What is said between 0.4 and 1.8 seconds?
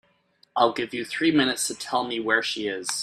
I'll give you three minutes to